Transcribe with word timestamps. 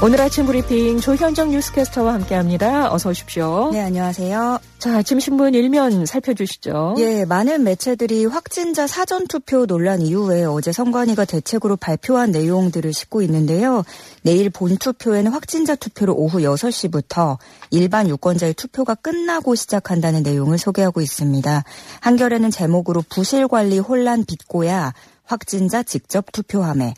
오늘 0.00 0.20
아침 0.20 0.46
브리핑 0.46 1.00
조현정 1.00 1.50
뉴스캐스터와 1.50 2.14
함께합니다. 2.14 2.92
어서 2.92 3.10
오십시오. 3.10 3.70
네, 3.72 3.80
안녕하세요. 3.80 4.60
자, 4.78 4.96
아침 4.96 5.18
신문 5.18 5.54
일면 5.54 6.06
살펴주시죠. 6.06 6.94
예, 6.98 7.24
많은 7.24 7.64
매체들이 7.64 8.26
확진자 8.26 8.86
사전 8.86 9.26
투표 9.26 9.66
논란 9.66 10.00
이후에 10.00 10.44
어제 10.44 10.70
선관위가 10.70 11.24
대책으로 11.24 11.74
발표한 11.74 12.30
내용들을 12.30 12.92
싣고 12.92 13.22
있는데요. 13.22 13.82
내일 14.22 14.50
본 14.50 14.76
투표에는 14.78 15.32
확진자 15.32 15.74
투표로 15.74 16.14
오후 16.14 16.38
6시부터 16.38 17.36
일반 17.72 18.08
유권자의 18.08 18.54
투표가 18.54 18.94
끝나고 18.94 19.56
시작한다는 19.56 20.22
내용을 20.22 20.58
소개하고 20.58 21.00
있습니다. 21.00 21.64
한겨레는 22.02 22.52
제목으로 22.52 23.02
부실 23.10 23.48
관리 23.48 23.80
혼란 23.80 24.24
빚고야 24.24 24.94
확진자 25.24 25.82
직접 25.82 26.30
투표함에 26.30 26.94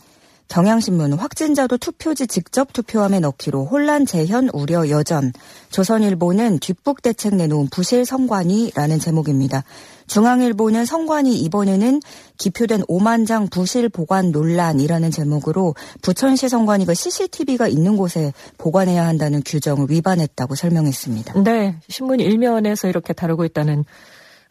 경향신문 0.51 1.13
확진자도 1.13 1.79
투표지 1.79 2.27
직접 2.27 2.73
투표함에 2.73 3.21
넣기로 3.21 3.67
혼란 3.67 4.05
재현 4.05 4.49
우려 4.53 4.91
여전. 4.91 5.33
조선일보는 5.71 6.59
뒷북 6.59 7.03
대책 7.03 7.37
내놓은 7.37 7.69
부실 7.69 8.05
성관이라는 8.05 8.99
제목입니다. 8.99 9.63
중앙일보는 10.09 10.87
성관이 10.87 11.37
이번에는 11.39 12.01
기표된 12.37 12.83
5만 12.83 13.29
장 13.29 13.49
부실 13.49 13.89
보관 13.89 14.33
논란이라는 14.33 15.13
제목으로 15.13 15.77
부천시 16.03 16.49
성관이가 16.49 16.95
CCTV가 16.95 17.69
있는 17.69 17.97
곳에 17.97 18.33
보관해야 18.59 19.07
한다는 19.07 19.43
규정을 19.47 19.87
위반했다고 19.89 20.57
설명했습니다. 20.57 21.45
네, 21.45 21.77
신문 21.89 22.19
일면에서 22.19 22.89
이렇게 22.89 23.13
다루고 23.13 23.45
있다는 23.45 23.85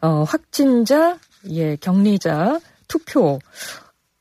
어, 0.00 0.22
확진자, 0.22 1.18
예, 1.50 1.76
격리자, 1.76 2.58
투표. 2.88 3.38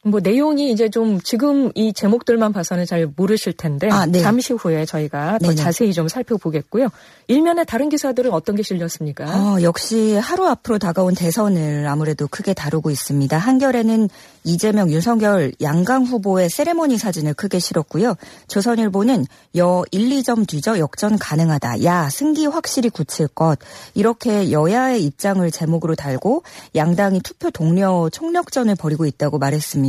뭐 0.05 0.21
내용이 0.21 0.71
이제 0.71 0.87
좀 0.87 1.19
지금 1.19 1.71
이 1.75 1.91
제목들만 1.91 2.53
봐서는 2.53 2.85
잘 2.85 3.05
모르실 3.17 3.51
텐데 3.51 3.89
아, 3.91 4.05
네. 4.05 4.21
잠시 4.21 4.53
후에 4.53 4.85
저희가 4.85 5.39
더 5.39 5.49
네네. 5.49 5.55
자세히 5.55 5.91
좀 5.91 6.07
살펴보겠고요. 6.07 6.87
일면에 7.27 7.65
다른 7.65 7.89
기사들은 7.89 8.31
어떤 8.31 8.55
게 8.55 8.63
실렸습니까? 8.63 9.25
어, 9.25 9.61
역시 9.61 10.15
하루 10.15 10.47
앞으로 10.47 10.79
다가온 10.79 11.15
대선을 11.15 11.85
아무래도 11.85 12.29
크게 12.29 12.53
다루고 12.53 12.91
있습니다. 12.91 13.37
한겨레는 13.37 14.09
이재명, 14.45 14.89
윤석열 14.89 15.51
양강 15.61 16.05
후보의 16.05 16.49
세레모니 16.49 16.97
사진을 16.97 17.33
크게 17.33 17.59
실었고요. 17.59 18.15
조선일보는 18.47 19.25
여 19.57 19.83
1, 19.91 20.09
2점 20.09 20.47
뒤져 20.47 20.79
역전 20.79 21.17
가능하다. 21.19 21.83
야, 21.83 22.09
승기 22.09 22.45
확실히 22.45 22.89
굳힐 22.89 23.27
것. 23.27 23.59
이렇게 23.95 24.51
여야의 24.51 25.03
입장을 25.03 25.51
제목으로 25.51 25.95
달고 25.95 26.43
양당이 26.73 27.19
투표 27.19 27.51
독려 27.51 28.09
총력전을 28.09 28.75
벌이고 28.75 29.05
있다고 29.05 29.39
말했습니다. 29.39 29.88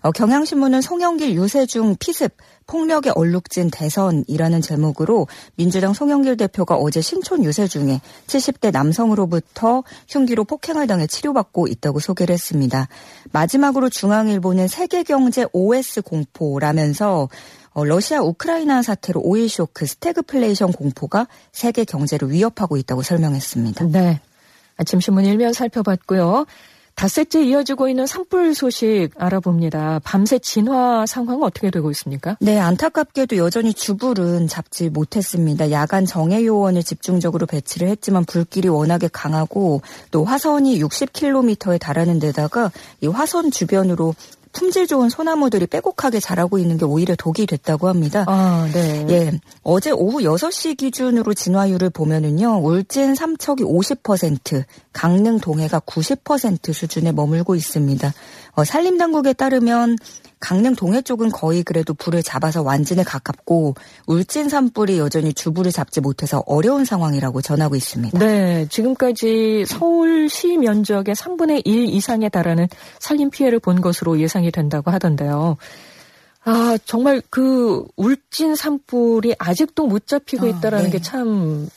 어, 0.00 0.12
경향신문은 0.12 0.80
송영길, 0.80 1.34
유세중 1.34 1.96
피습 1.98 2.32
폭력에 2.66 3.10
얼룩진 3.14 3.70
대선이라는 3.70 4.60
제목으로 4.60 5.28
민주당 5.54 5.92
송영길 5.92 6.36
대표가 6.36 6.74
어제 6.76 7.00
신촌 7.00 7.44
유세 7.44 7.66
중에 7.66 8.00
70대 8.26 8.72
남성으로부터 8.72 9.84
흉기로 10.08 10.44
폭행을 10.44 10.86
당해 10.86 11.06
치료받고 11.06 11.68
있다고 11.68 12.00
소개를 12.00 12.32
했습니다. 12.32 12.88
마지막으로 13.32 13.88
중앙일보는 13.88 14.68
세계경제 14.68 15.46
OS 15.52 16.02
공포라면서 16.02 17.28
어, 17.72 17.84
러시아 17.84 18.22
우크라이나 18.22 18.82
사태로 18.82 19.20
오일 19.22 19.50
쇼크 19.50 19.84
스태그플레이션 19.84 20.72
공포가 20.72 21.28
세계 21.52 21.84
경제를 21.84 22.30
위협하고 22.30 22.78
있다고 22.78 23.02
설명했습니다. 23.02 23.88
네. 23.88 24.20
아침 24.78 24.98
신문 24.98 25.26
일면 25.26 25.52
살펴봤고요. 25.52 26.46
닷새째 26.96 27.44
이어지고 27.44 27.88
있는 27.88 28.06
산불 28.06 28.54
소식 28.54 29.10
알아봅니다. 29.18 30.00
밤새 30.02 30.38
진화 30.38 31.04
상황은 31.04 31.42
어떻게 31.42 31.70
되고 31.70 31.90
있습니까? 31.90 32.38
네, 32.40 32.58
안타깝게도 32.58 33.36
여전히 33.36 33.74
주불은 33.74 34.48
잡지 34.48 34.88
못했습니다. 34.88 35.70
야간 35.70 36.06
정예 36.06 36.44
요원을 36.46 36.82
집중적으로 36.82 37.44
배치를 37.44 37.88
했지만 37.88 38.24
불길이 38.24 38.68
워낙에 38.68 39.08
강하고 39.12 39.82
또 40.10 40.24
화선이 40.24 40.80
60km에 40.80 41.78
달하는 41.78 42.18
데다가 42.18 42.72
이 43.02 43.06
화선 43.08 43.50
주변으로 43.50 44.14
품질 44.52 44.86
좋은 44.86 45.08
소나무들이 45.08 45.66
빼곡하게 45.66 46.20
자라고 46.20 46.58
있는 46.58 46.78
게 46.78 46.84
오히려 46.84 47.14
독이 47.16 47.46
됐다고 47.46 47.88
합니다. 47.88 48.24
아, 48.26 48.68
네. 48.72 49.06
예. 49.08 49.40
어제 49.62 49.90
오후 49.90 50.20
6시 50.20 50.76
기준으로 50.76 51.34
진화율을 51.34 51.90
보면은요. 51.90 52.60
울진 52.62 53.14
삼척이 53.14 53.64
50%, 53.64 54.64
강릉 54.92 55.38
동해가 55.38 55.80
90% 55.80 56.72
수준에 56.72 57.12
머물고 57.12 57.54
있습니다. 57.54 58.12
어, 58.52 58.64
산림당국에 58.64 59.34
따르면 59.34 59.98
강릉 60.46 60.76
동해 60.76 61.02
쪽은 61.02 61.30
거의 61.30 61.64
그래도 61.64 61.92
불을 61.92 62.22
잡아서 62.22 62.62
완진에 62.62 63.02
가깝고 63.02 63.74
울진 64.06 64.48
산불이 64.48 64.96
여전히 64.96 65.34
주불을 65.34 65.72
잡지 65.72 66.00
못해서 66.00 66.44
어려운 66.46 66.84
상황이라고 66.84 67.42
전하고 67.42 67.74
있습니다. 67.74 68.16
네, 68.16 68.64
지금까지 68.70 69.64
서울시 69.66 70.56
면적의 70.56 71.16
3분의 71.16 71.62
1 71.64 71.86
이상에 71.86 72.28
달하는 72.28 72.68
산림 73.00 73.30
피해를 73.30 73.58
본 73.58 73.80
것으로 73.80 74.20
예상이 74.20 74.52
된다고 74.52 74.92
하던데요. 74.92 75.56
아, 76.44 76.78
정말 76.84 77.20
그 77.28 77.84
울진 77.96 78.54
산불이 78.54 79.34
아직도 79.40 79.88
못 79.88 80.06
잡히고 80.06 80.46
아, 80.46 80.48
있다라는 80.48 80.86
아, 80.86 80.90
네. 80.90 80.90
게참 80.92 81.68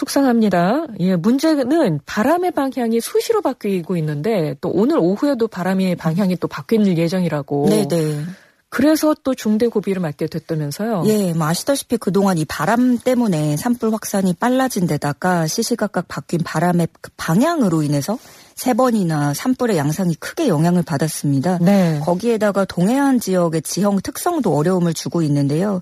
속상합니다. 0.00 0.86
예, 1.00 1.16
문제는 1.16 2.00
바람의 2.06 2.52
방향이 2.52 3.00
수시로 3.00 3.42
바뀌고 3.42 3.96
있는데 3.98 4.56
또 4.60 4.70
오늘 4.70 4.98
오후에도 4.98 5.46
바람의 5.46 5.96
방향이 5.96 6.36
또 6.36 6.48
바뀔 6.48 6.96
예정이라고. 6.96 7.68
네네. 7.68 7.86
네. 7.88 8.24
그래서 8.70 9.16
또 9.24 9.34
중대 9.34 9.66
고비를 9.66 10.00
맞게 10.00 10.28
됐다면서요? 10.28 11.02
예, 11.06 11.32
뭐 11.32 11.48
아시다시피 11.48 11.96
그동안 11.96 12.38
이 12.38 12.44
바람 12.44 12.98
때문에 12.98 13.56
산불 13.56 13.92
확산이 13.92 14.32
빨라진 14.32 14.86
데다가 14.86 15.48
시시각각 15.48 16.06
바뀐 16.06 16.40
바람의 16.44 16.86
그 17.00 17.10
방향으로 17.16 17.82
인해서 17.82 18.16
세 18.54 18.74
번이나 18.74 19.34
산불의 19.34 19.76
양상이 19.76 20.14
크게 20.14 20.46
영향을 20.46 20.82
받았습니다. 20.82 21.58
네. 21.60 21.98
거기에다가 22.00 22.64
동해안 22.64 23.18
지역의 23.18 23.62
지형 23.62 24.00
특성도 24.02 24.54
어려움을 24.54 24.94
주고 24.94 25.22
있는데요. 25.22 25.80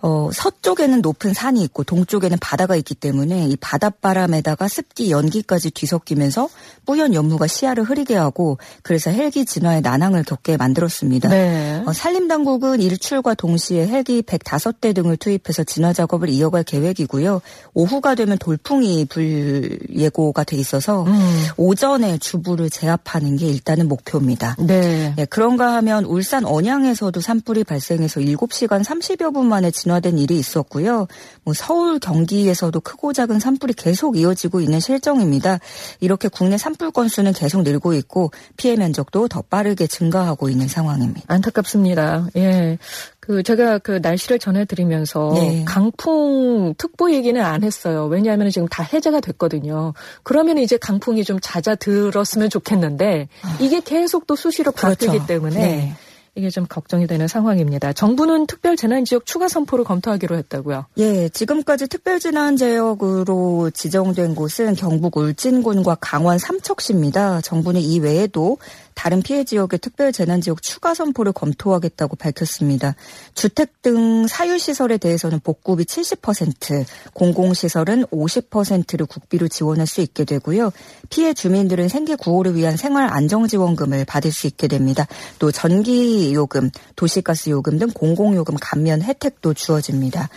어, 0.00 0.30
서쪽에는 0.32 1.00
높은 1.00 1.34
산이 1.34 1.62
있고 1.64 1.82
동쪽에는 1.82 2.38
바다가 2.40 2.76
있기 2.76 2.94
때문에 2.94 3.48
이 3.48 3.56
바닷바람에다가 3.56 4.68
습기, 4.68 5.10
연기까지 5.10 5.72
뒤섞이면서 5.72 6.48
뿌연 6.86 7.14
연무가 7.14 7.48
시야를 7.48 7.82
흐리게 7.82 8.14
하고 8.14 8.58
그래서 8.82 9.10
헬기 9.10 9.44
진화의 9.44 9.80
난항을 9.80 10.22
겪게 10.22 10.56
만들었습니다. 10.56 11.28
네. 11.30 11.82
어, 11.84 11.92
산림당국은 11.92 12.80
일출과 12.80 13.34
동시에 13.34 13.88
헬기 13.88 14.22
105대 14.22 14.94
등을 14.94 15.16
투입해서 15.16 15.64
진화 15.64 15.92
작업을 15.92 16.28
이어갈 16.28 16.62
계획이고요. 16.62 17.40
오후가 17.74 18.14
되면 18.14 18.38
돌풍이 18.38 19.04
불 19.06 19.80
예고가 19.92 20.44
돼 20.44 20.56
있어서 20.56 21.02
음. 21.04 21.46
오전에 21.56 22.18
주부를 22.18 22.70
제압하는 22.70 23.36
게 23.36 23.46
일단은 23.46 23.88
목표입니다. 23.88 24.54
네. 24.60 25.12
네. 25.16 25.24
그런가 25.24 25.74
하면 25.74 26.04
울산 26.04 26.44
언양에서도 26.44 27.20
산불이 27.20 27.64
발생해서 27.64 28.20
7시간 28.20 28.84
30여 28.84 29.34
분 29.34 29.46
만에 29.46 29.72
진 29.72 29.87
진화된 29.88 30.18
일이 30.18 30.38
있었고요. 30.38 31.08
뭐 31.44 31.54
서울 31.54 31.98
경기에서도 31.98 32.78
크고 32.80 33.14
작은 33.14 33.40
산불이 33.40 33.72
계속 33.72 34.18
이어지고 34.18 34.60
있는 34.60 34.80
실정입니다. 34.80 35.58
이렇게 36.00 36.28
국내 36.28 36.58
산불 36.58 36.90
건수는 36.90 37.32
계속 37.32 37.62
늘고 37.62 37.94
있고 37.94 38.30
피해 38.56 38.76
면적도 38.76 39.28
더 39.28 39.42
빠르게 39.42 39.86
증가하고 39.86 40.50
있는 40.50 40.68
상황입니다. 40.68 41.22
안타깝습니다. 41.26 42.26
예. 42.36 42.78
그 43.20 43.42
제가 43.42 43.78
그 43.78 44.00
날씨를 44.02 44.38
전해드리면서 44.38 45.32
네. 45.34 45.64
강풍 45.66 46.74
특보 46.78 47.12
얘기는 47.12 47.38
안 47.42 47.62
했어요. 47.62 48.06
왜냐하면 48.06 48.48
지금 48.48 48.66
다 48.68 48.82
해제가 48.82 49.20
됐거든요. 49.20 49.92
그러면 50.22 50.56
이제 50.56 50.78
강풍이 50.78 51.24
좀 51.24 51.38
잦아들었으면 51.40 52.48
좋겠는데 52.48 53.28
아. 53.42 53.58
이게 53.60 53.80
계속 53.80 54.26
또 54.26 54.34
수시로 54.34 54.72
그렇죠. 54.72 55.06
바뀌기 55.06 55.26
때문에 55.26 55.60
네. 55.60 55.94
이게 56.38 56.50
좀 56.50 56.66
걱정이 56.68 57.08
되는 57.08 57.26
상황입니다. 57.26 57.92
정부는 57.92 58.46
특별 58.46 58.76
재난 58.76 59.04
지역 59.04 59.26
추가 59.26 59.48
선포를 59.48 59.84
검토하기로 59.84 60.36
했다고요. 60.36 60.86
예, 60.98 61.28
지금까지 61.28 61.88
특별 61.88 62.20
재난 62.20 62.56
지역으로 62.56 63.70
지정된 63.70 64.36
곳은 64.36 64.76
경북 64.76 65.16
울진군과 65.16 65.96
강원 66.00 66.38
삼척시입니다. 66.38 67.40
정부는 67.40 67.80
이 67.80 67.98
외에도 67.98 68.58
다른 68.98 69.22
피해 69.22 69.44
지역의 69.44 69.78
특별 69.78 70.10
재난 70.12 70.40
지역 70.40 70.60
추가 70.60 70.92
선포를 70.92 71.32
검토하겠다고 71.32 72.16
밝혔습니다. 72.16 72.96
주택 73.32 73.80
등 73.80 74.26
사유 74.26 74.58
시설에 74.58 74.98
대해서는 74.98 75.38
복구비 75.38 75.84
70%, 75.84 76.84
공공 77.12 77.54
시설은 77.54 78.06
50%를 78.06 79.06
국비로 79.06 79.46
지원할 79.46 79.86
수 79.86 80.00
있게 80.00 80.24
되고요. 80.24 80.72
피해 81.10 81.32
주민들은 81.32 81.88
생계 81.88 82.16
구호를 82.16 82.56
위한 82.56 82.76
생활 82.76 83.08
안정 83.08 83.46
지원금을 83.46 84.04
받을 84.04 84.32
수 84.32 84.48
있게 84.48 84.66
됩니다. 84.66 85.06
또 85.38 85.52
전기 85.52 86.27
요금, 86.32 86.70
도시가스 86.96 87.50
요금 87.50 87.78
등 87.78 87.88
공공 87.92 88.34
요금 88.34 88.56
감면 88.60 89.02
혜택도 89.02 89.54
주어집니다. 89.54 90.28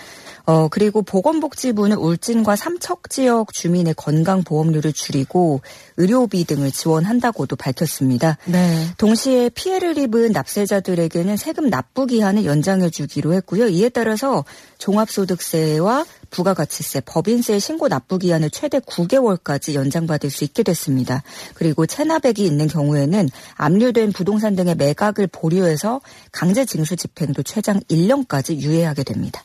어, 0.45 0.67
그리고 0.67 1.01
보건복지부는 1.01 1.97
울진과 1.97 2.55
삼척 2.55 3.09
지역 3.09 3.53
주민의 3.53 3.93
건강보험료를 3.95 4.93
줄이고 4.93 5.61
의료비 5.97 6.45
등을 6.45 6.71
지원한다고도 6.71 7.55
밝혔습니다. 7.55 8.38
네. 8.45 8.88
동시에 8.97 9.49
피해를 9.49 9.97
입은 9.97 10.31
납세자들에게는 10.31 11.38
세금 11.38 11.69
납부 11.69 12.05
기한을 12.05 12.45
연장해 12.45 12.89
주기로 12.89 13.33
했고요. 13.33 13.67
이에 13.67 13.89
따라서 13.89 14.43
종합소득세와 14.79 16.05
부가가치세, 16.31 17.01
법인세 17.01 17.59
신고 17.59 17.88
납부 17.89 18.17
기한을 18.17 18.49
최대 18.49 18.79
9개월까지 18.79 19.73
연장받을 19.73 20.29
수 20.29 20.43
있게 20.43 20.63
됐습니다. 20.63 21.23
그리고 21.53 21.85
체납액이 21.85 22.43
있는 22.43 22.67
경우에는 22.67 23.29
압류된 23.55 24.13
부동산 24.13 24.55
등의 24.55 24.75
매각을 24.75 25.27
보류해서 25.27 26.01
강제 26.31 26.65
징수 26.65 26.95
집행도 26.95 27.43
최장 27.43 27.79
1년까지 27.81 28.59
유예하게 28.61 29.03
됩니다. 29.03 29.43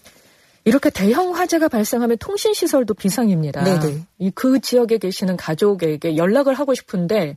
이렇게 0.66 0.90
대형 0.90 1.34
화재가 1.34 1.68
발생하면 1.68 2.18
통신 2.18 2.52
시설도 2.52 2.94
비상입니다. 2.94 3.62
네네. 3.62 4.32
그 4.34 4.60
지역에 4.60 4.98
계시는 4.98 5.36
가족에게 5.36 6.16
연락을 6.16 6.54
하고 6.54 6.74
싶은데 6.74 7.36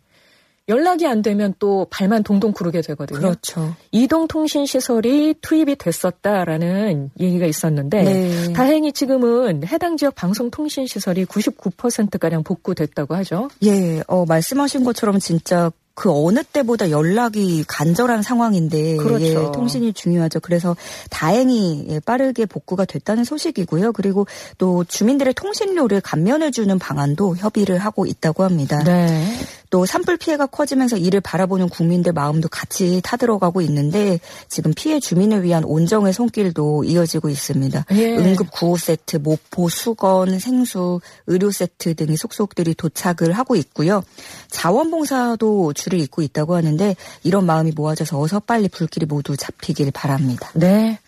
연락이 0.67 1.07
안 1.07 1.21
되면 1.21 1.53
또 1.59 1.87
발만 1.89 2.23
동동 2.23 2.51
구르게 2.51 2.81
되거든요. 2.81 3.19
그렇죠. 3.19 3.75
이동 3.91 4.27
통신 4.27 4.65
시설이 4.65 5.35
투입이 5.41 5.75
됐었다라는 5.75 7.11
얘기가 7.19 7.45
있었는데 7.45 8.03
네. 8.03 8.53
다행히 8.53 8.93
지금은 8.93 9.65
해당 9.65 9.97
지역 9.97 10.15
방송 10.15 10.51
통신 10.51 10.85
시설이 10.85 11.25
99%가량 11.25 12.43
복구됐다고 12.43 13.15
하죠. 13.15 13.49
예, 13.63 14.01
어, 14.07 14.25
말씀하신 14.25 14.83
것처럼 14.83 15.19
진짜 15.19 15.71
그 15.93 16.09
어느 16.11 16.43
때보다 16.43 16.91
연락이 16.91 17.63
간절한 17.67 18.21
상황인데 18.21 18.97
그렇죠. 18.97 19.25
예, 19.25 19.33
통신이 19.33 19.93
중요하죠. 19.93 20.39
그래서 20.39 20.75
다행히 21.09 21.85
예, 21.89 21.99
빠르게 21.99 22.45
복구가 22.45 22.85
됐다는 22.85 23.23
소식이고요. 23.25 23.91
그리고 23.91 24.25
또 24.57 24.83
주민들의 24.85 25.33
통신료를 25.33 26.01
감면해주는 26.01 26.79
방안도 26.79 27.35
협의를 27.37 27.79
하고 27.79 28.05
있다고 28.05 28.43
합니다. 28.43 28.81
네. 28.83 29.25
또 29.69 29.85
산불 29.85 30.17
피해가 30.17 30.47
커지면서 30.47 30.97
이를 30.97 31.21
바라보는 31.21 31.69
국민들 31.69 32.11
마음도 32.11 32.49
같이 32.49 33.01
타들어가고 33.03 33.61
있는데 33.61 34.19
지금 34.47 34.73
피해 34.75 34.99
주민을 34.99 35.43
위한 35.43 35.63
온정의 35.63 36.13
손길도 36.13 36.85
이어지고 36.85 37.29
있습니다. 37.29 37.85
예. 37.91 38.17
응급 38.17 38.51
구호 38.51 38.77
세트, 38.77 39.17
모포, 39.17 39.69
수건, 39.69 40.39
생수, 40.39 41.01
의료 41.27 41.51
세트 41.51 41.95
등의 41.95 42.17
속속들이 42.17 42.73
도착을 42.73 43.33
하고 43.33 43.55
있고요. 43.55 44.03
자원봉사도 44.49 45.73
줄을 45.73 45.99
잇고 45.99 46.21
있다고 46.21 46.55
하는데 46.55 46.95
이런 47.23 47.45
마음이 47.45 47.71
모아져서 47.75 48.19
어서 48.19 48.39
빨리 48.39 48.67
불길이 48.69 49.05
모두 49.05 49.37
잡히길 49.37 49.91
바랍니다. 49.91 50.49
네. 50.55 50.99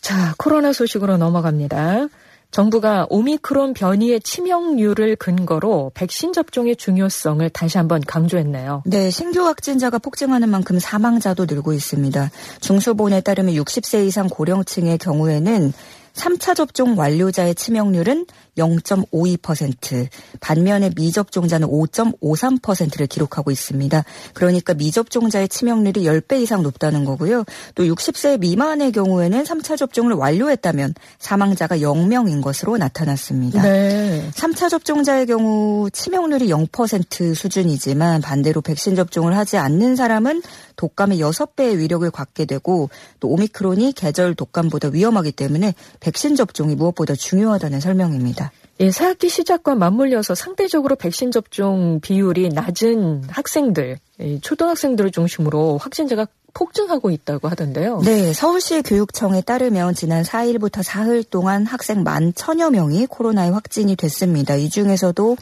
자, 0.00 0.34
코로나 0.38 0.72
소식으로 0.72 1.16
넘어갑니다. 1.16 2.08
정부가 2.56 3.06
오미크론 3.10 3.74
변이의 3.74 4.20
치명률을 4.20 5.16
근거로 5.16 5.90
백신 5.92 6.32
접종의 6.32 6.76
중요성을 6.76 7.46
다시 7.50 7.76
한번 7.76 8.00
강조했네요. 8.00 8.82
네, 8.86 9.10
신규 9.10 9.44
확진자가 9.44 9.98
폭증하는 9.98 10.48
만큼 10.48 10.78
사망자도 10.78 11.44
늘고 11.44 11.74
있습니다. 11.74 12.30
중수본에 12.62 13.20
따르면 13.20 13.52
60세 13.56 14.06
이상 14.06 14.30
고령층의 14.30 14.96
경우에는 14.96 15.74
3차 16.16 16.56
접종 16.56 16.98
완료자의 16.98 17.54
치명률은 17.54 18.26
0.52%, 18.56 20.08
반면에 20.40 20.90
미접종자는 20.96 21.68
5.53%를 21.68 23.06
기록하고 23.06 23.50
있습니다. 23.50 24.02
그러니까 24.32 24.72
미접종자의 24.74 25.48
치명률이 25.48 26.04
10배 26.04 26.40
이상 26.40 26.62
높다는 26.62 27.04
거고요. 27.04 27.44
또 27.74 27.84
60세 27.84 28.40
미만의 28.40 28.92
경우에는 28.92 29.44
3차 29.44 29.76
접종을 29.76 30.14
완료했다면 30.14 30.94
사망자가 31.18 31.78
0명인 31.78 32.42
것으로 32.42 32.78
나타났습니다. 32.78 33.62
네. 33.62 34.30
3차 34.32 34.70
접종자의 34.70 35.26
경우 35.26 35.90
치명률이 35.90 36.48
0% 36.48 37.34
수준이지만 37.34 38.22
반대로 38.22 38.62
백신 38.62 38.96
접종을 38.96 39.36
하지 39.36 39.58
않는 39.58 39.96
사람은 39.96 40.42
독감의 40.76 41.20
6배의 41.20 41.76
위력을 41.76 42.08
갖게 42.10 42.44
되고 42.44 42.88
또 43.20 43.28
오미크론이 43.28 43.92
계절 43.92 44.34
독감보다 44.34 44.88
위험하기 44.88 45.32
때문에 45.32 45.74
백신 46.06 46.36
접종이 46.36 46.76
무엇보다 46.76 47.16
중요하다는 47.16 47.80
설명입니다. 47.80 48.52
예, 48.78 48.92
새학기 48.92 49.28
시작과 49.28 49.74
맞물려서 49.74 50.36
상대적으로 50.36 50.94
백신 50.94 51.32
접종 51.32 51.98
비율이 52.00 52.50
낮은 52.50 53.24
학생들, 53.28 53.98
초등학생들을 54.40 55.10
중심으로 55.10 55.78
확진자가 55.78 56.28
폭증하고 56.54 57.10
있다고 57.10 57.48
하던데요. 57.48 58.02
네, 58.04 58.32
서울시 58.32 58.82
교육청에 58.82 59.40
따르면 59.40 59.94
지난 59.94 60.22
4일부터 60.22 60.84
사흘 60.84 61.24
동안 61.24 61.66
학생 61.66 62.04
만 62.04 62.32
천여 62.34 62.70
명이 62.70 63.06
코로나에 63.06 63.50
확진이 63.50 63.96
됐습니다. 63.96 64.54
이 64.54 64.70
중에서도 64.70 65.36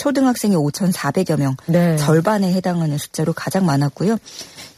초등학생이 0.00 0.56
5,400여 0.56 1.38
명, 1.38 1.56
네. 1.66 1.94
절반에 1.98 2.50
해당하는 2.54 2.96
숫자로 2.96 3.34
가장 3.34 3.66
많았고요. 3.66 4.16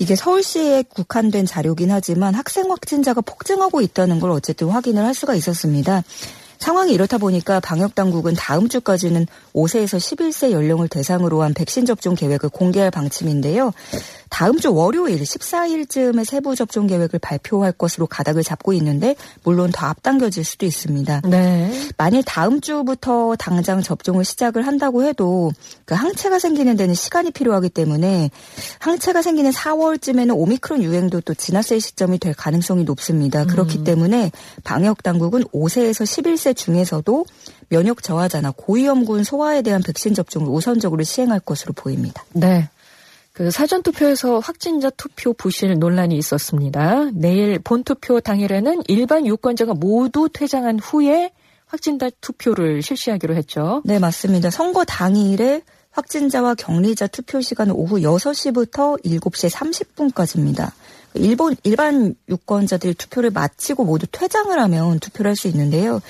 이게 0.00 0.16
서울시에 0.16 0.82
국한된 0.88 1.46
자료긴 1.46 1.92
하지만 1.92 2.34
학생 2.34 2.68
확진자가 2.68 3.20
폭증하고 3.20 3.80
있다는 3.82 4.18
걸 4.18 4.32
어쨌든 4.32 4.68
확인을 4.68 5.04
할 5.04 5.14
수가 5.14 5.36
있었습니다. 5.36 6.02
상황이 6.58 6.92
이렇다 6.92 7.18
보니까 7.18 7.60
방역 7.60 7.94
당국은 7.94 8.34
다음 8.34 8.68
주까지는 8.68 9.28
5세에서 9.54 9.98
11세 9.98 10.52
연령을 10.52 10.88
대상으로 10.88 11.42
한 11.42 11.54
백신 11.54 11.84
접종 11.84 12.14
계획을 12.14 12.48
공개할 12.48 12.90
방침인데요. 12.90 13.72
다음 14.30 14.58
주 14.58 14.72
월요일 14.72 15.20
14일쯤에 15.20 16.24
세부 16.24 16.56
접종 16.56 16.86
계획을 16.86 17.18
발표할 17.18 17.72
것으로 17.72 18.06
가닥을 18.06 18.42
잡고 18.42 18.72
있는데 18.72 19.14
물론 19.44 19.70
더 19.72 19.86
앞당겨질 19.86 20.42
수도 20.42 20.64
있습니다. 20.64 21.22
네. 21.28 21.70
만일 21.98 22.22
다음 22.22 22.60
주부터 22.62 23.36
당장 23.36 23.82
접종을 23.82 24.24
시작을 24.24 24.66
한다고 24.66 25.04
해도 25.04 25.52
그 25.84 25.94
항체가 25.94 26.38
생기는 26.38 26.76
데는 26.76 26.94
시간이 26.94 27.30
필요하기 27.30 27.68
때문에 27.68 28.30
항체가 28.78 29.20
생기는 29.20 29.50
4월쯤에는 29.50 30.34
오미크론 30.34 30.82
유행도 30.82 31.20
또 31.20 31.34
지났을 31.34 31.80
시점이 31.80 32.18
될 32.18 32.32
가능성이 32.32 32.84
높습니다. 32.84 33.44
그렇기 33.44 33.78
음. 33.78 33.84
때문에 33.84 34.30
방역 34.64 35.02
당국은 35.02 35.44
5세에서 35.44 36.04
11세 36.04 36.56
중에서도 36.56 37.26
면역 37.68 38.02
저하자나 38.02 38.52
고위험군 38.56 39.24
소 39.24 39.41
아에 39.46 39.62
대한 39.62 39.82
백신 39.82 40.14
접종을 40.14 40.48
우선적으로 40.48 41.02
시행할 41.02 41.40
것으로 41.40 41.72
보입니다. 41.72 42.24
네. 42.32 42.68
그 43.32 43.50
사전 43.50 43.82
투표에서 43.82 44.40
확진자 44.40 44.90
투표 44.90 45.32
부실 45.32 45.78
논란이 45.78 46.16
있었습니다. 46.18 47.10
내일 47.14 47.58
본 47.58 47.82
투표 47.82 48.20
당일에는 48.20 48.82
일반 48.88 49.26
유권자가 49.26 49.74
모두 49.74 50.28
퇴장한 50.32 50.78
후에 50.80 51.32
확진자 51.66 52.10
투표를 52.20 52.82
실시하기로 52.82 53.34
했죠. 53.34 53.80
네, 53.84 53.98
맞습니다. 53.98 54.50
선거 54.50 54.84
당일에 54.84 55.62
확진자와 55.92 56.54
격리자 56.54 57.06
투표 57.06 57.40
시간은 57.40 57.74
오후 57.74 57.96
6시부터 58.00 59.02
7시 59.02 59.50
30분까지입니다. 59.50 60.72
일본 61.14 61.56
일반 61.62 62.14
유권자들이 62.28 62.94
투표를 62.94 63.30
마치고 63.30 63.84
모두 63.84 64.06
퇴장을 64.10 64.58
하면 64.58 64.98
투표를 64.98 65.30
할 65.30 65.36
수 65.36 65.48
있는데요. 65.48 66.00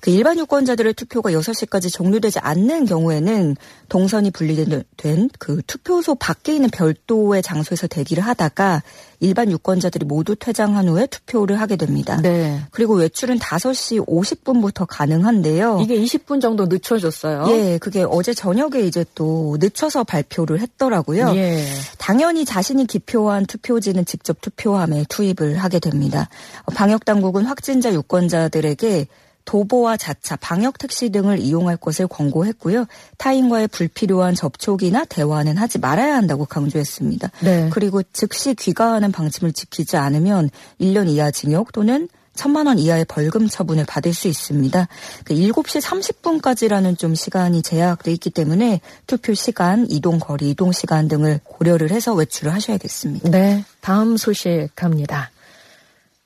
그 0.00 0.10
일반 0.10 0.38
유권자들의 0.38 0.94
투표가 0.94 1.30
6시까지 1.32 1.92
종료되지 1.92 2.38
않는 2.40 2.86
경우에는 2.86 3.56
동선이 3.88 4.30
분리된 4.30 5.30
그 5.38 5.62
투표소 5.66 6.14
밖에 6.16 6.54
있는 6.54 6.70
별도의 6.70 7.42
장소에서 7.42 7.86
대기를 7.86 8.24
하다가 8.24 8.82
일반 9.20 9.50
유권자들이 9.50 10.06
모두 10.06 10.34
퇴장한 10.34 10.88
후에 10.88 11.06
투표를 11.06 11.60
하게 11.60 11.76
됩니다. 11.76 12.18
네. 12.22 12.62
그리고 12.70 12.94
외출은 12.94 13.38
5시 13.38 14.06
50분부터 14.06 14.86
가능한데요. 14.88 15.80
이게 15.82 15.96
20분 16.00 16.40
정도 16.40 16.66
늦춰졌어요. 16.66 17.44
예, 17.50 17.78
그게 17.78 18.04
어제 18.08 18.32
저녁에 18.32 18.80
이제 18.80 19.04
또 19.14 19.56
늦춰서 19.60 20.04
발표를 20.04 20.60
했더라고요. 20.60 21.34
예. 21.36 21.64
당연히 21.98 22.44
자신이 22.44 22.86
기표한 22.86 23.44
투표지는 23.44 24.06
직접 24.06 24.40
투표함에 24.40 25.04
투입을 25.08 25.58
하게 25.58 25.78
됩니다. 25.78 26.28
방역 26.74 27.04
당국은 27.04 27.44
확진자 27.44 27.92
유권자들에게 27.92 29.06
도보와 29.50 29.96
자차, 29.96 30.36
방역 30.36 30.78
택시 30.78 31.10
등을 31.10 31.40
이용할 31.40 31.76
것을 31.76 32.06
권고했고요. 32.06 32.86
타인과의 33.18 33.66
불필요한 33.66 34.36
접촉이나 34.36 35.04
대화는 35.04 35.56
하지 35.56 35.80
말아야 35.80 36.14
한다고 36.14 36.44
강조했습니다. 36.44 37.32
네. 37.40 37.68
그리고 37.72 38.00
즉시 38.12 38.54
귀가하는 38.54 39.10
방침을 39.10 39.52
지키지 39.52 39.96
않으면 39.96 40.50
1년 40.80 41.08
이하 41.08 41.32
징역 41.32 41.72
또는 41.72 42.08
천만 42.36 42.68
원 42.68 42.78
이하의 42.78 43.06
벌금 43.06 43.48
처분을 43.48 43.86
받을 43.86 44.14
수 44.14 44.28
있습니다. 44.28 44.86
7시 45.24 45.82
30분까지라는 45.82 46.96
좀 46.96 47.16
시간이 47.16 47.62
제약돼 47.62 48.12
있기 48.12 48.30
때문에 48.30 48.80
투표 49.08 49.34
시간, 49.34 49.84
이동 49.90 50.20
거리, 50.20 50.50
이동 50.50 50.70
시간 50.70 51.08
등을 51.08 51.40
고려를 51.42 51.90
해서 51.90 52.14
외출을 52.14 52.54
하셔야겠습니다. 52.54 53.28
네, 53.30 53.64
다음 53.80 54.16
소식 54.16 54.68
갑니다. 54.76 55.32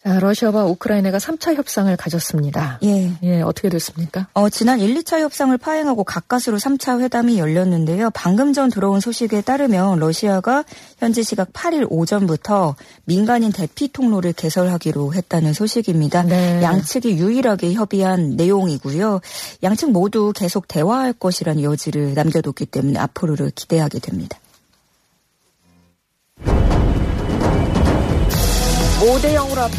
자, 0.05 0.21
러시아와 0.21 0.67
우크라이나가 0.67 1.17
3차 1.17 1.55
협상을 1.55 1.97
가졌습니다. 1.97 2.79
예. 2.83 3.11
예, 3.23 3.41
어떻게 3.41 3.71
됐습니까? 3.71 4.27
어, 4.35 4.51
지난 4.51 4.79
1, 4.79 4.95
2차 4.97 5.21
협상을 5.21 5.57
파행하고 5.57 6.05
가까스로 6.05 6.59
3차 6.59 7.01
회담이 7.01 7.39
열렸는데요. 7.39 8.11
방금 8.11 8.53
전 8.53 8.69
들어온 8.69 9.01
소식에 9.01 9.41
따르면 9.41 9.99
러시아가 9.99 10.65
현지 10.99 11.23
시각 11.25 11.55
8일 11.55 11.87
오전부터 11.89 12.77
민간인 13.07 13.51
대피 13.51 13.91
통로를 13.91 14.35
개설하기로 14.35 15.15
했다는 15.15 15.55
소식입니다. 15.55 16.25
네. 16.25 16.63
양측이 16.63 17.17
유일하게 17.17 17.73
협의한 17.73 18.37
내용이고요. 18.37 19.23
양측 19.63 19.91
모두 19.91 20.35
계속 20.37 20.69
대화할 20.69 21.15
것이라는 21.15 21.63
여지를 21.63 22.13
남겨뒀기 22.13 22.67
때문에 22.67 22.99
앞으로를 22.99 23.53
기대하게 23.55 24.01
됩니다. 24.01 24.39
5대 29.05 29.35
0으로 29.35 29.59
앞 29.59 29.71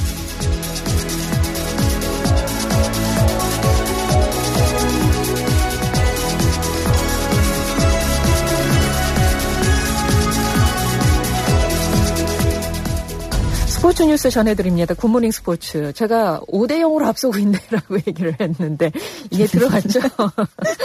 스포츠 13.67 14.03
뉴스 14.03 14.29
전해드립니다. 14.29 14.93
굿모닝 14.93 15.31
스포츠. 15.31 15.91
제가 15.93 16.41
5대 16.47 16.79
0으로 16.81 17.05
앞서고 17.07 17.39
있네라고 17.39 17.97
얘기를 18.07 18.35
했는데 18.39 18.91
이게 19.31 19.47
들어갔죠? 19.47 20.01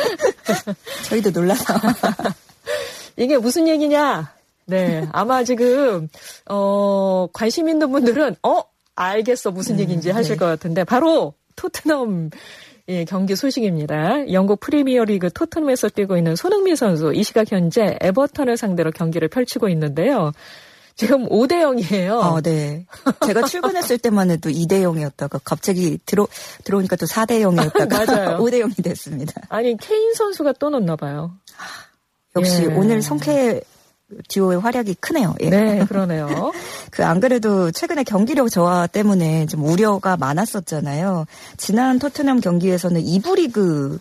저희도 1.09 1.31
놀라서. 1.31 1.75
이게 3.19 3.37
무슨 3.37 3.69
얘기냐? 3.69 4.40
네. 4.71 5.07
아마 5.13 5.45
지금, 5.45 6.09
어, 6.49 7.27
관심 7.33 7.69
있는 7.69 7.91
분들은, 7.91 8.37
어? 8.43 8.63
알겠어. 8.97 9.51
무슨 9.51 9.77
음, 9.77 9.81
얘기인지 9.81 10.11
하실 10.11 10.33
네. 10.33 10.39
것 10.39 10.47
같은데, 10.47 10.85
바로 10.85 11.35
토트넘 11.57 12.31
예, 12.89 13.05
경기 13.05 13.37
소식입니다. 13.37 14.33
영국 14.33 14.59
프리미어리그 14.59 15.31
토트넘에서 15.33 15.91
뛰고 15.91 16.17
있는 16.17 16.35
손흥민 16.35 16.75
선수 16.75 17.13
이 17.15 17.23
시각 17.23 17.53
현재 17.53 17.97
에버턴을 18.01 18.57
상대로 18.57 18.91
경기를 18.91 19.29
펼치고 19.29 19.69
있는데요. 19.69 20.33
지금 20.97 21.29
5대 21.29 21.63
0이에요. 21.63 22.19
어, 22.19 22.41
네. 22.41 22.85
제가 23.25 23.47
출근했을 23.47 23.97
때만 23.99 24.31
해도 24.31 24.51
2대 24.51 24.83
0이었다가 24.83 25.41
갑자기 25.45 25.99
들어, 26.05 26.27
들어오니까 26.65 26.97
또 26.97 27.07
4대 27.07 27.41
0이었다가 27.41 28.07
맞아요. 28.11 28.39
5대 28.39 28.61
0이 28.61 28.83
됐습니다. 28.83 29.41
아니, 29.49 29.77
케인 29.77 30.13
선수가 30.15 30.55
또 30.55 30.69
넣나 30.69 30.97
봐요. 30.97 31.33
역시 32.37 32.65
예. 32.65 32.67
오늘 32.67 33.03
성쾌 33.03 33.61
듀오의 34.29 34.61
활약이 34.61 34.95
크네요. 35.01 35.35
예. 35.41 35.51
네, 35.51 35.85
그러네요. 35.87 36.53
그 36.91 37.03
안 37.03 37.19
그래도 37.21 37.71
최근에 37.71 38.05
경기력 38.05 38.51
저하 38.51 38.87
때문에 38.87 39.47
좀 39.47 39.65
우려가 39.65 40.17
많았었잖아요. 40.17 41.27
지난 41.57 41.99
토트넘 41.99 42.41
경기에서는 42.41 43.01
이부 43.01 43.35
리그 43.37 43.99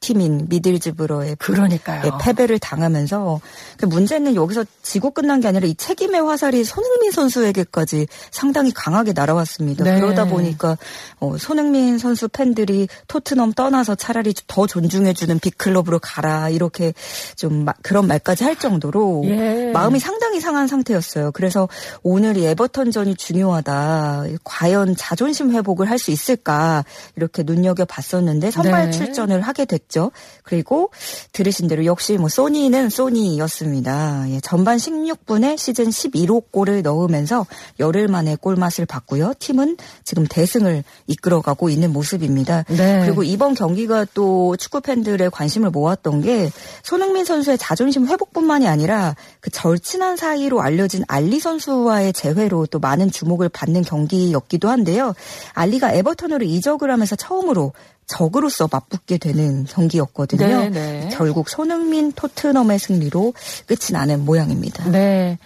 팀인 0.00 0.46
미들즈브러의 0.48 1.36
그러니까요. 1.36 2.02
예, 2.04 2.10
패배를 2.20 2.58
당하면서 2.58 3.40
그 3.76 3.86
문제는 3.86 4.34
여기서 4.34 4.64
지고 4.82 5.10
끝난 5.10 5.40
게 5.40 5.48
아니라 5.48 5.66
이 5.66 5.74
책임의 5.74 6.22
화살이 6.22 6.64
손흥민 6.64 7.10
선수에게까지 7.10 8.06
상당히 8.30 8.72
강하게 8.72 9.12
날아왔습니다. 9.12 9.84
네. 9.84 10.00
그러다 10.00 10.24
보니까 10.26 10.78
어, 11.20 11.36
손흥민 11.36 11.98
선수 11.98 12.28
팬들이 12.28 12.88
토트넘 13.08 13.52
떠나서 13.52 13.96
차라리 13.96 14.32
더 14.46 14.66
존중해주는 14.66 15.38
빅클럽으로 15.40 15.98
가라 15.98 16.48
이렇게 16.48 16.94
좀 17.36 17.64
마, 17.64 17.74
그런 17.82 18.06
말까지 18.06 18.44
할 18.44 18.56
정도로 18.56 19.24
예. 19.26 19.70
마음이 19.72 19.98
상당히 19.98 20.40
상한 20.40 20.68
상태였어요. 20.68 21.32
그래서 21.32 21.68
오늘 22.02 22.36
이 22.36 22.46
에버턴전이 22.46 23.16
중요하다. 23.16 24.24
과연 24.44 24.96
자존심 24.96 25.52
회복을 25.52 25.90
할 25.90 25.98
수 25.98 26.12
있을까 26.12 26.84
이렇게 27.16 27.42
눈여겨 27.42 27.84
봤었는데 27.84 28.52
선발 28.52 28.84
네. 28.86 28.90
출전을 28.92 29.40
하게 29.40 29.64
됐. 29.64 29.87
있죠. 29.88 30.12
그리고 30.42 30.90
들으신 31.32 31.66
대로 31.68 31.84
역시 31.84 32.16
뭐 32.16 32.28
소니는 32.28 32.90
소니였습니다. 32.90 34.26
예, 34.30 34.40
전반 34.40 34.76
16분에 34.76 35.58
시즌 35.58 35.86
11호 35.88 36.44
골을 36.50 36.82
넣으면서 36.82 37.46
열흘 37.80 38.08
만에 38.08 38.36
골맛을 38.36 38.86
봤고요. 38.86 39.34
팀은 39.38 39.76
지금 40.04 40.26
대승을 40.28 40.84
이끌어가고 41.06 41.70
있는 41.70 41.92
모습입니다. 41.92 42.64
네. 42.68 43.00
그리고 43.04 43.22
이번 43.22 43.54
경기가 43.54 44.06
또 44.14 44.56
축구 44.56 44.80
팬들의 44.80 45.30
관심을 45.30 45.70
모았던 45.70 46.22
게 46.22 46.50
손흥민 46.82 47.24
선수의 47.24 47.58
자존심 47.58 48.06
회복뿐만이 48.06 48.68
아니라 48.68 49.16
그 49.40 49.50
절친한 49.50 50.16
사이로 50.16 50.60
알려진 50.60 51.04
알리 51.08 51.40
선수와의 51.40 52.12
재회로 52.12 52.66
또 52.66 52.78
많은 52.78 53.10
주목을 53.10 53.48
받는 53.48 53.82
경기였기도 53.82 54.68
한데요. 54.68 55.14
알리가 55.54 55.92
에버턴으로 55.92 56.44
이적을 56.44 56.90
하면서 56.90 57.16
처음으로 57.16 57.72
적으로서 58.08 58.68
맞붙게 58.70 59.18
되는 59.18 59.64
경기였거든요. 59.64 60.46
네, 60.46 60.68
네. 60.70 61.08
결국 61.12 61.48
손흥민 61.48 62.10
토트넘의 62.12 62.78
승리로 62.78 63.34
끝이 63.66 63.92
나는 63.92 64.24
모양입니다. 64.24 64.90
네. 64.90 65.38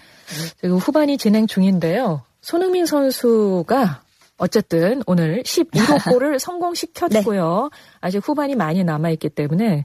지금 0.61 0.79
후반이 0.79 1.19
진행 1.19 1.47
중인데요. 1.47 2.23
손흥민 2.41 2.87
선수가 2.87 4.01
어쨌든 4.39 5.03
오늘 5.07 5.43
11호 5.43 6.11
골을 6.11 6.39
성공시켰고요. 6.39 7.69
네. 7.71 7.79
아직 8.01 8.27
후반이 8.27 8.55
많이 8.55 8.83
남아있기 8.83 9.29
때문에 9.31 9.85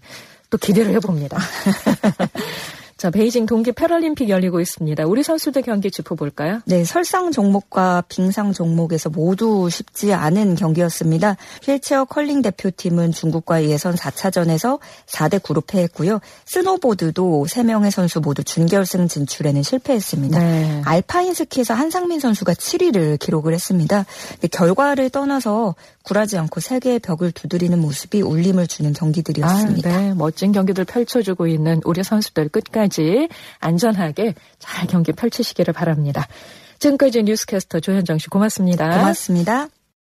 또 0.49 0.57
기대를 0.57 0.93
해봅니다. 0.93 1.37
자, 2.97 3.11
베이징 3.11 3.45
동계 3.45 3.73
패럴림픽 3.73 4.27
열리고 4.27 4.59
있습니다. 4.59 5.05
우리 5.05 5.21
선수들 5.21 5.61
경기 5.61 5.91
짚어볼까요? 5.91 6.61
네, 6.65 6.83
설상 6.83 7.31
종목과 7.31 8.03
빙상 8.09 8.53
종목에서 8.53 9.11
모두 9.11 9.69
쉽지 9.69 10.13
않은 10.13 10.55
경기였습니다. 10.55 11.37
휠체어 11.61 12.05
컬링 12.05 12.41
대표팀은 12.41 13.11
중국과의 13.11 13.69
예선 13.69 13.93
4차전에서 13.93 14.79
4대 15.05 15.39
9로 15.39 15.65
패했고요. 15.67 16.19
스노보드도 16.45 17.45
3명의 17.47 17.91
선수 17.91 18.19
모두 18.19 18.43
준결승 18.43 19.07
진출에는 19.07 19.61
실패했습니다. 19.61 20.39
네. 20.39 20.81
알파인 20.83 21.35
스키에서 21.35 21.75
한상민 21.75 22.19
선수가 22.19 22.53
7위를 22.53 23.19
기록을 23.19 23.53
했습니다. 23.53 24.05
결과를 24.51 25.11
떠나서 25.11 25.75
굴하지 26.07 26.37
않고 26.37 26.61
세계의 26.61 26.99
벽을 26.99 27.31
두드리는 27.33 27.77
모습이 27.77 28.21
울림을 28.21 28.67
주는 28.67 28.93
경기들이었습니다. 28.93 29.89
아, 29.89 29.97
네. 29.99 30.13
멋진 30.13 30.53
경기들 30.53 30.85
펼쳐주고 30.85 31.47
있는 31.47 31.81
우리 31.83 32.01
선수들 32.01 32.47
끝까지 32.49 32.87
끝까지 32.87 33.29
안전하게 33.59 34.35
잘 34.59 34.87
경기 34.87 35.11
펼치시기를 35.11 35.73
바랍니다. 35.73 36.27
지금까지 36.79 37.23
뉴스캐스터 37.23 37.79
조현정 37.79 38.19
씨 38.19 38.29
고맙습니다. 38.29 38.89
고맙습니다. 38.89 39.67